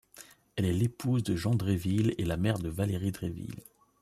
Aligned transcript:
Elle 0.55 0.65
est 0.65 0.73
l'épouse 0.73 1.21
de 1.21 1.35
Jean 1.35 1.53
Dréville 1.53 2.15
et 2.17 2.25
la 2.25 2.35
mère 2.35 2.57
de 2.57 2.69
Valérie 2.69 3.11
Dréville. 3.11 3.61